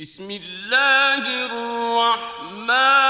بسم 0.00 0.30
الله 0.30 1.24
الرحمن 1.46 3.07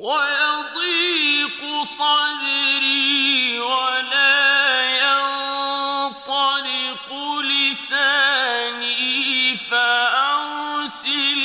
ويضيق 0.00 1.60
صدري 1.82 3.60
ولا 3.60 4.80
ينطلق 6.08 7.08
لساني 7.44 9.00
فأرسل 9.56 11.40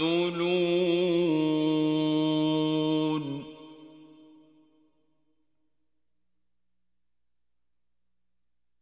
يقتلون. 0.00 1.56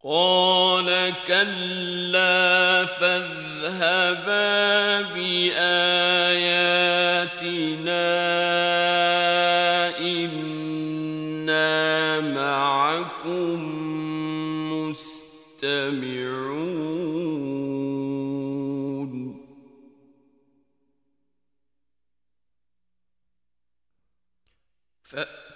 قال 0.04 1.12
كلا 1.26 2.84
فاذهبا 2.86 4.34
بآخر 5.02 5.83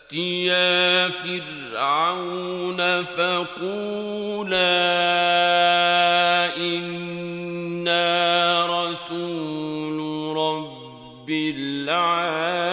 فاتيا 0.08 1.08
فرعون 1.08 2.80
فقولا 3.02 4.56
إنا 6.56 8.06
رسول 8.66 9.98
رب 10.36 11.30
العالمين. 11.30 12.68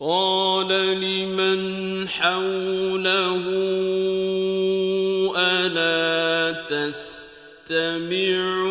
قال 0.00 0.68
لمن 1.00 2.08
حوله 2.08 3.42
ألا 5.36 6.52
تستمعون 7.68 8.67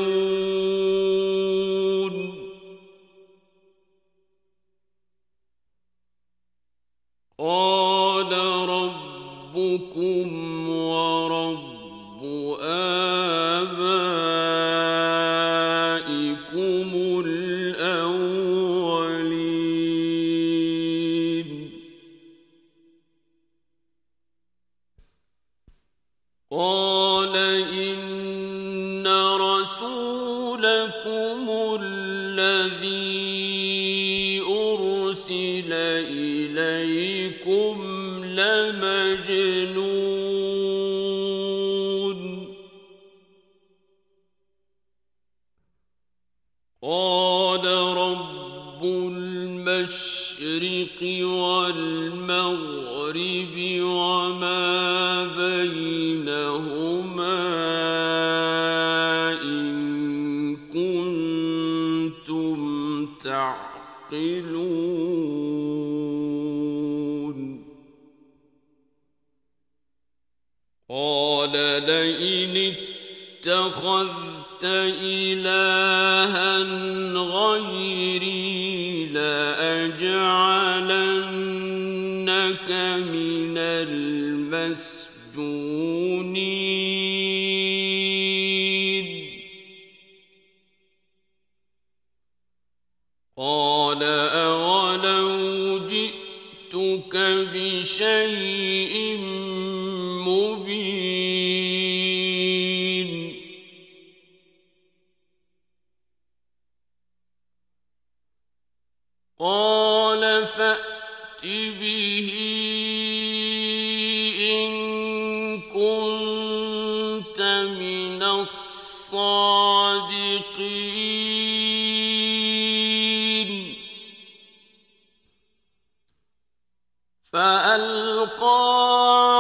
فألقى 127.34 128.88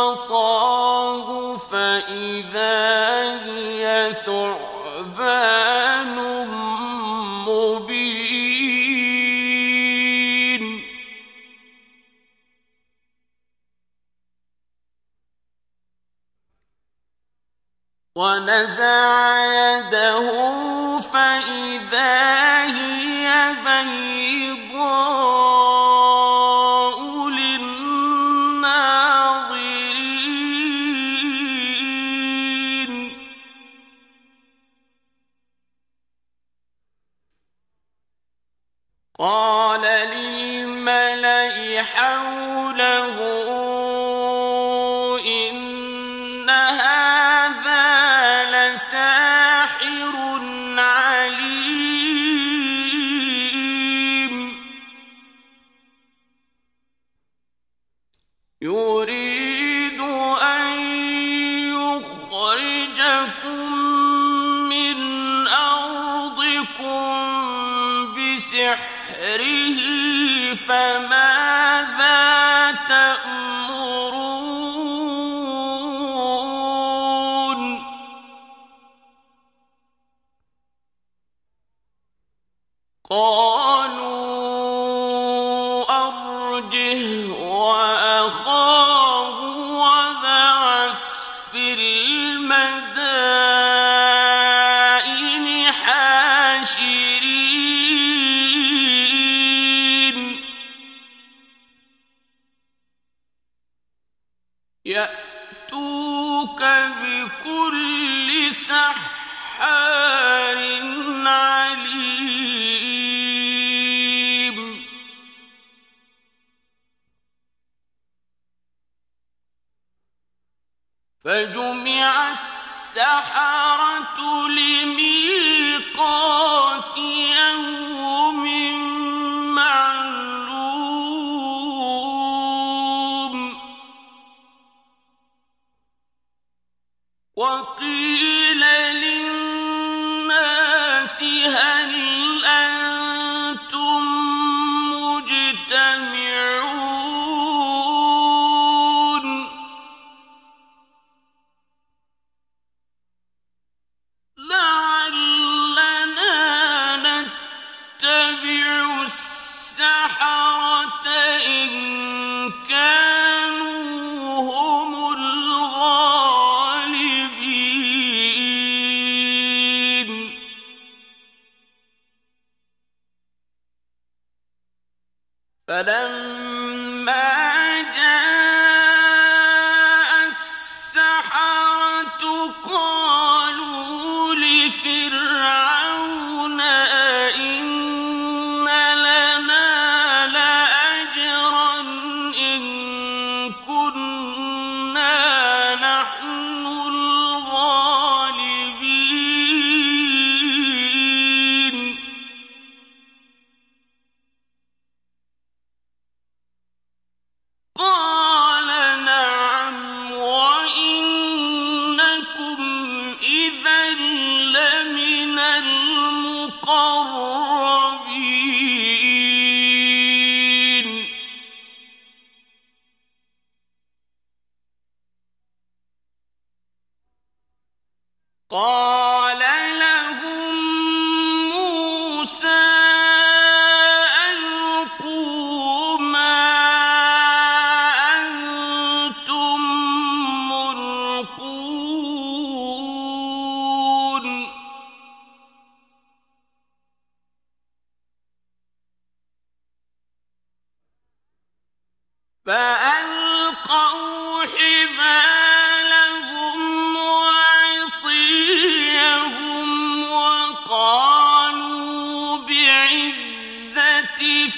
عصاه 0.10 1.58
فإذا 1.58 3.07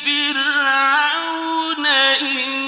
فرعون 0.06 1.86
إنا 1.86 2.59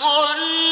ولأصلبنكم 0.00 0.67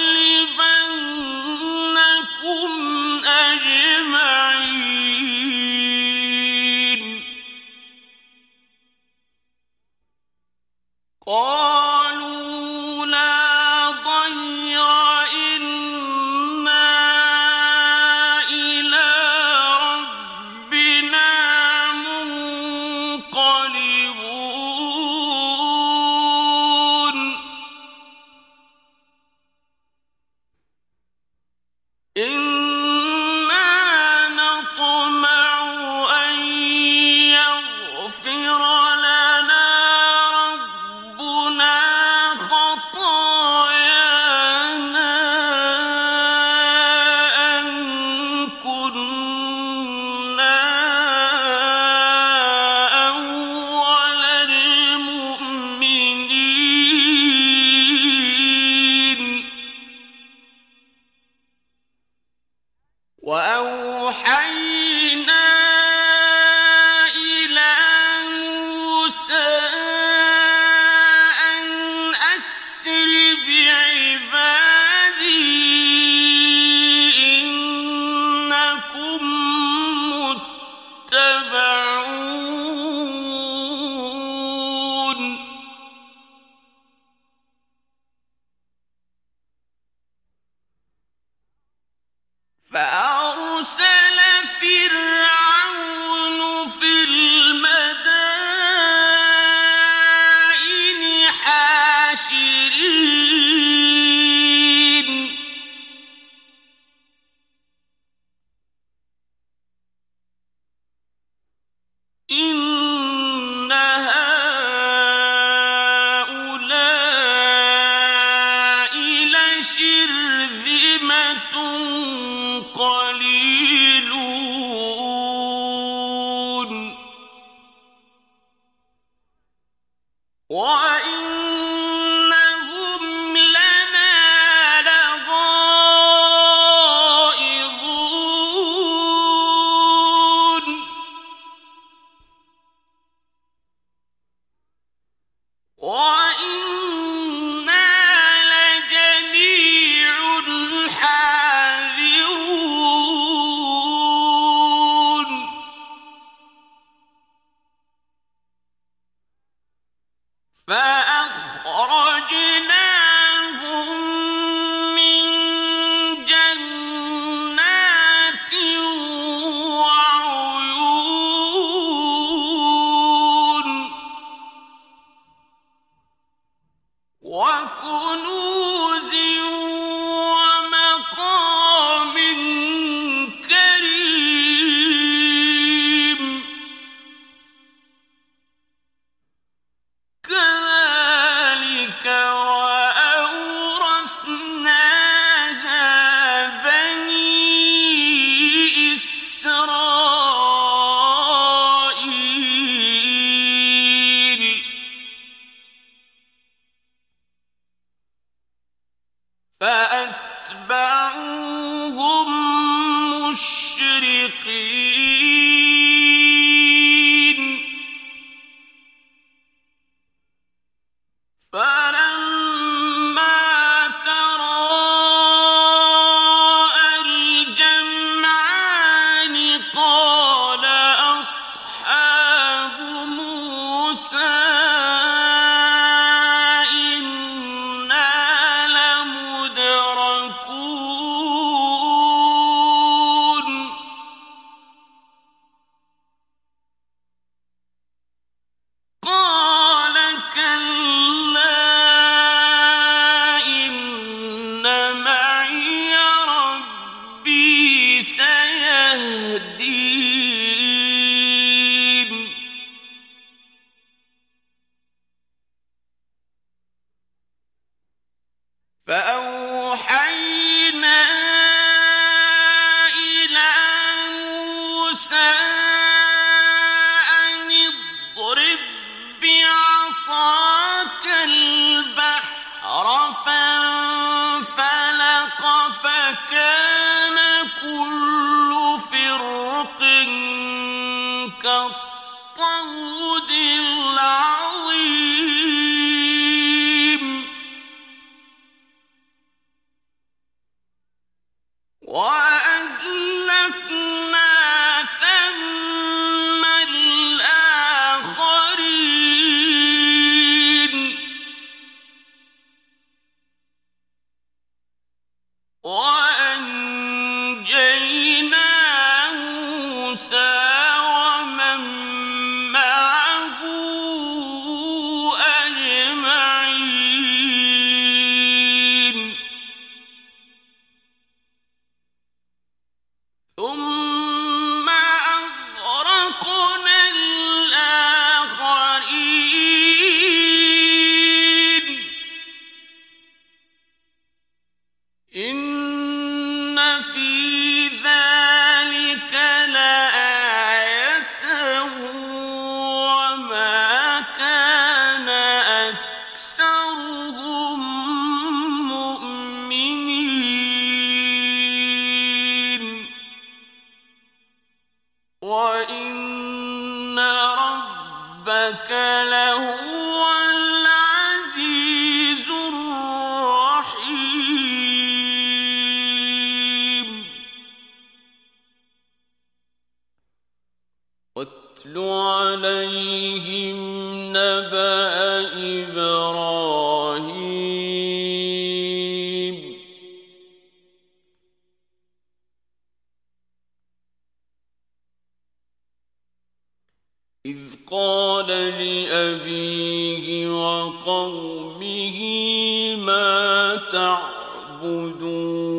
مردود 404.97 405.57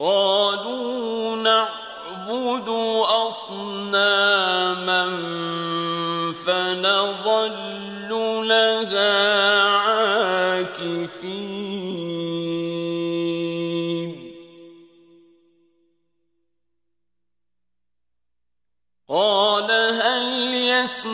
قالوا 0.00 1.36
نعبد 1.36 2.68
اصناما 3.28 5.04
فنظل 6.46 8.10
لها 8.48 9.62
عاكفين 9.62 11.24
قال 19.08 19.70
هل 19.70 20.54
يسمع 20.54 21.13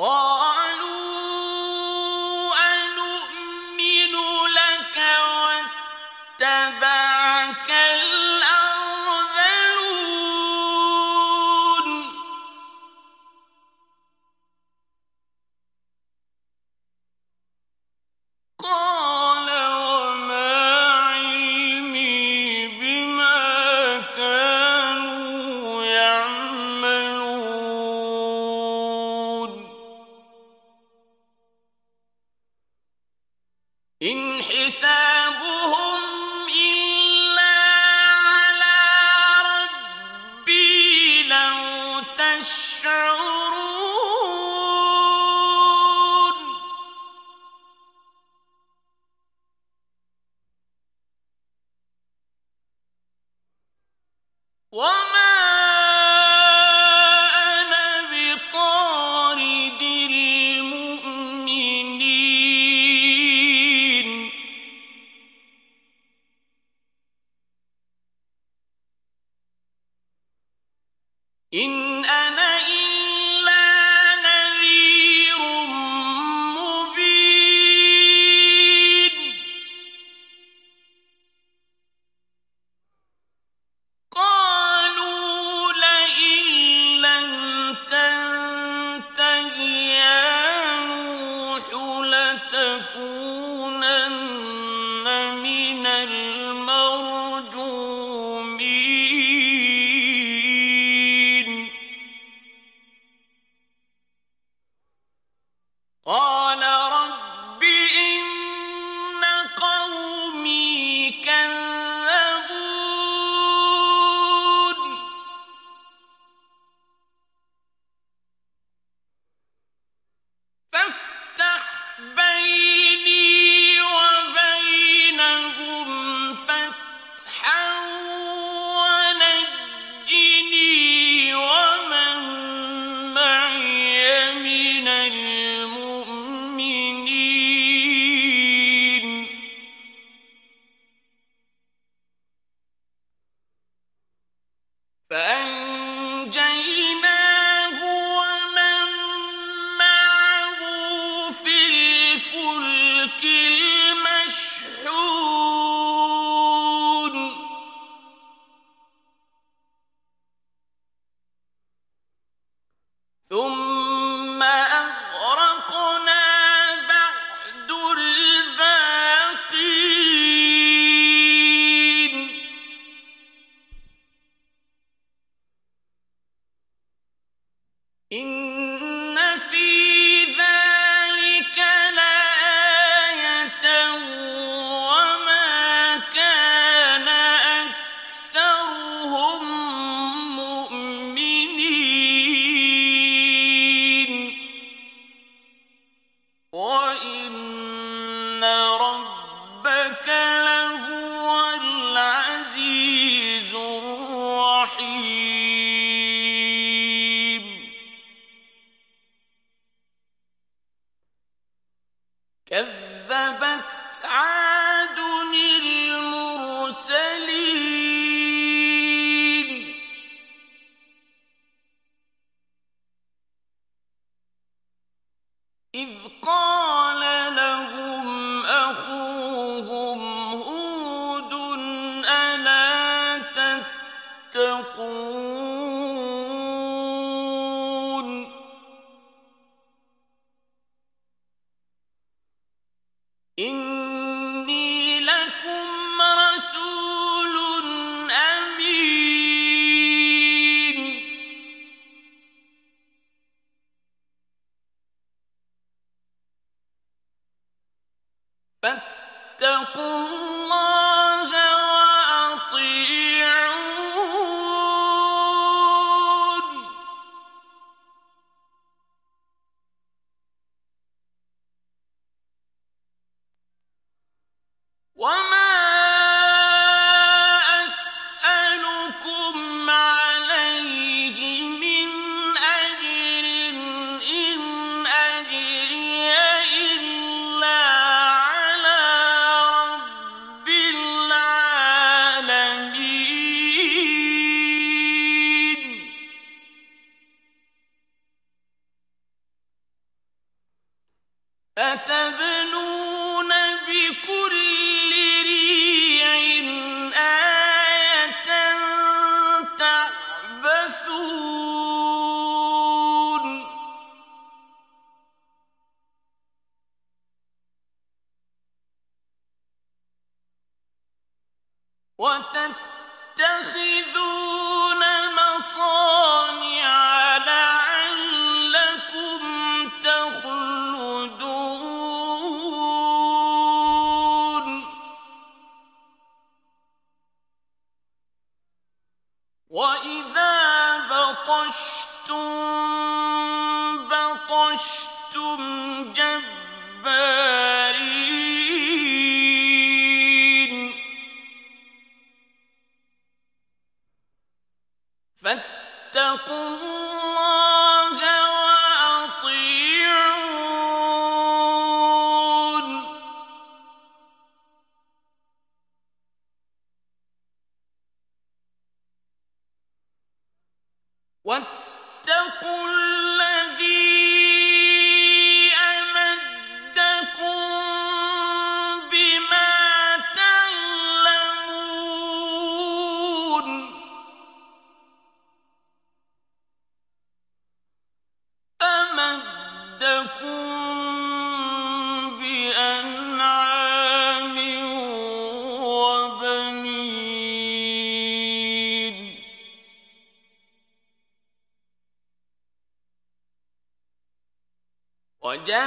قالوا 0.00 0.29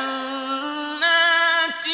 جنات 0.04 1.86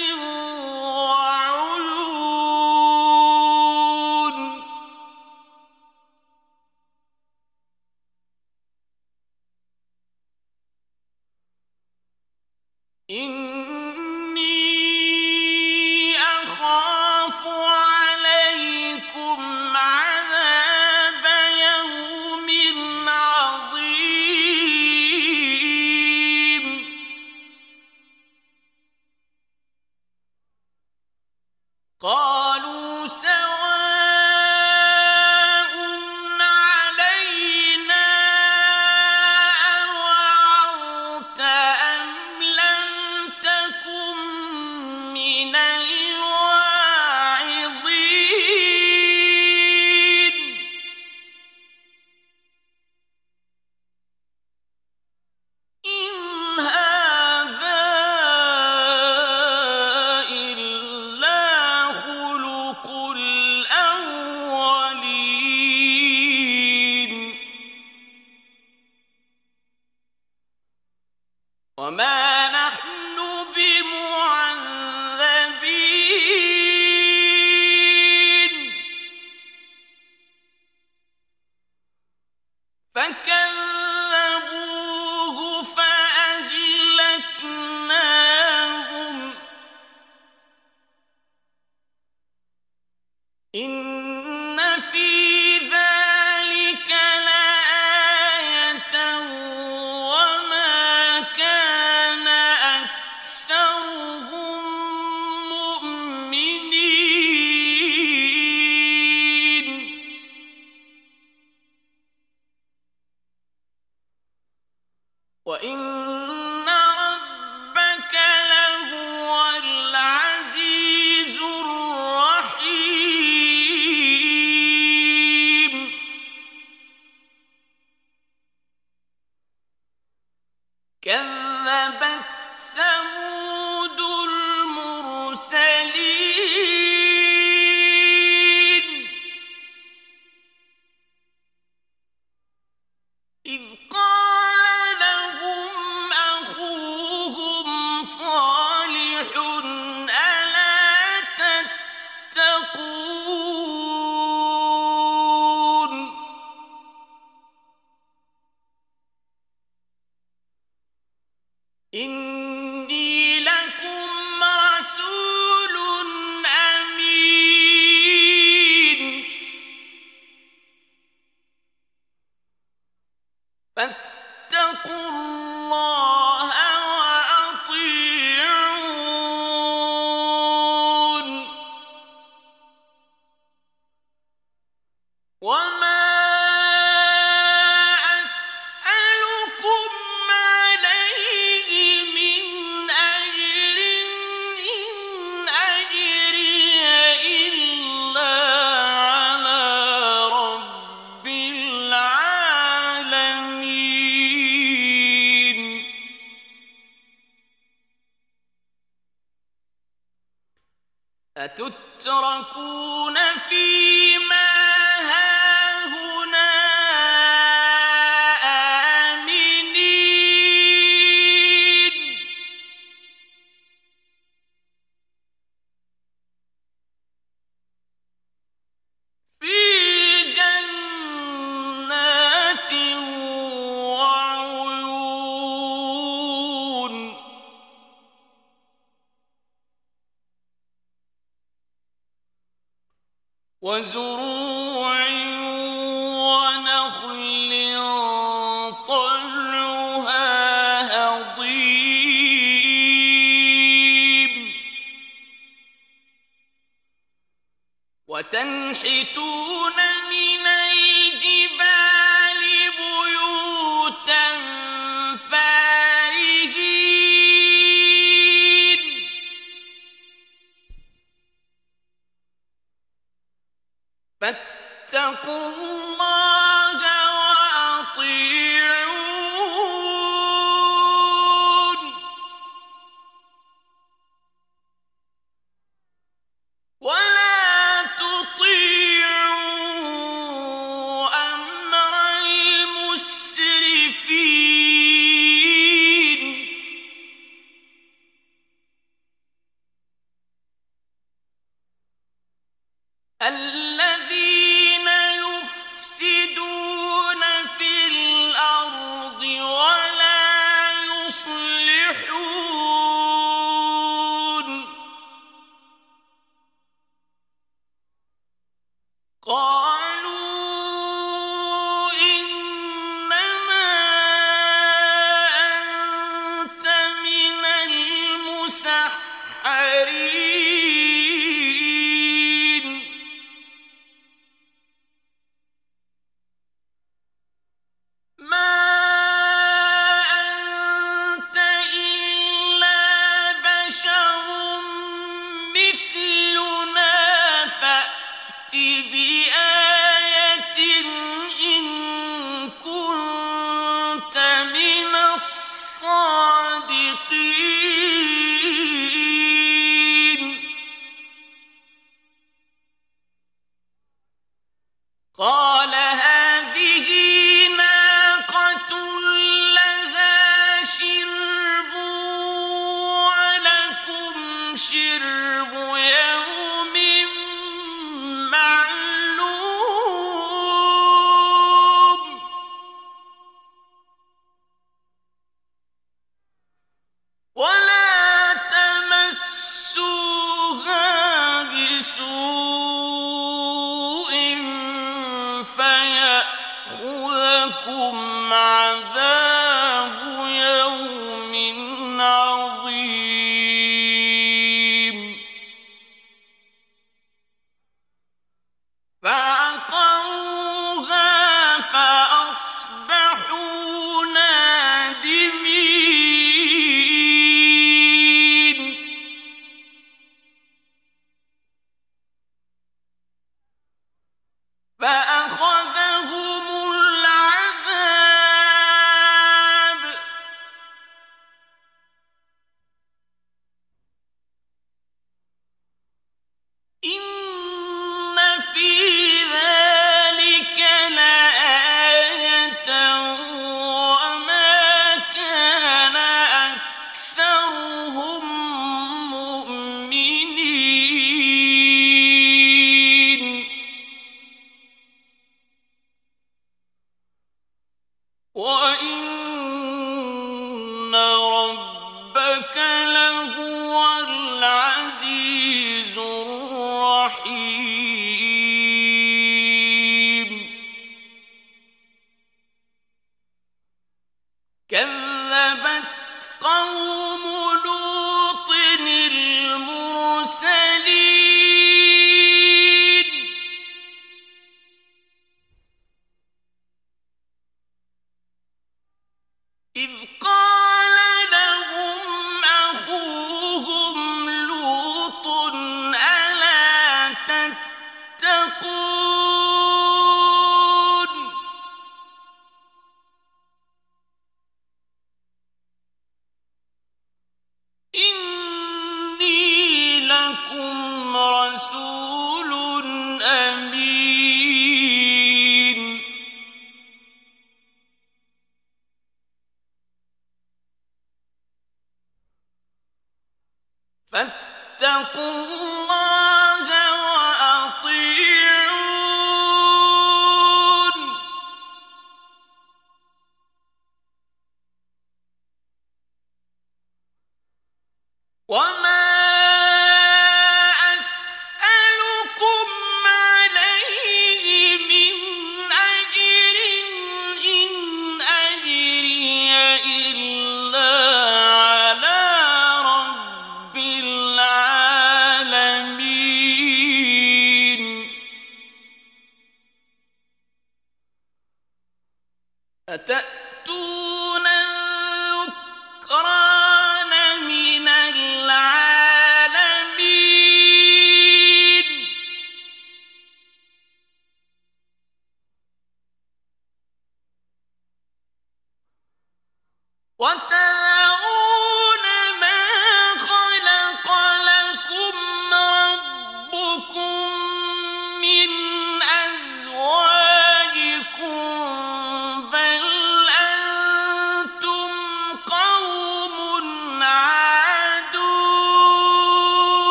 فاتقوا 274.21 275.88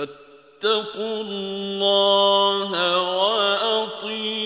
فاتقوا 0.00 1.20
الله 1.20 2.70
وأطيعون 3.00 4.39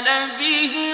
به 0.00 0.93